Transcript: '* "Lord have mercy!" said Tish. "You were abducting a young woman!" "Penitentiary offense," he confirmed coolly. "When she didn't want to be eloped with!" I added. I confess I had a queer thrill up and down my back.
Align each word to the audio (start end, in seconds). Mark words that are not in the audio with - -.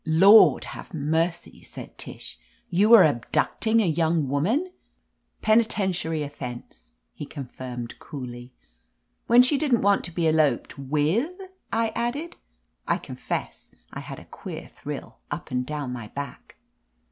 '* 0.03 0.03
"Lord 0.03 0.63
have 0.65 0.95
mercy!" 0.95 1.61
said 1.63 1.95
Tish. 1.99 2.39
"You 2.71 2.89
were 2.89 3.03
abducting 3.03 3.81
a 3.81 3.85
young 3.85 4.27
woman!" 4.29 4.71
"Penitentiary 5.43 6.23
offense," 6.23 6.95
he 7.13 7.23
confirmed 7.27 7.99
coolly. 7.99 8.51
"When 9.27 9.43
she 9.43 9.59
didn't 9.59 9.83
want 9.83 10.03
to 10.05 10.11
be 10.11 10.27
eloped 10.27 10.79
with!" 10.79 11.33
I 11.85 11.89
added. 11.89 12.35
I 12.87 12.97
confess 12.97 13.75
I 13.93 13.99
had 13.99 14.17
a 14.17 14.25
queer 14.25 14.71
thrill 14.75 15.19
up 15.29 15.51
and 15.51 15.67
down 15.67 15.93
my 15.93 16.07
back. 16.07 16.55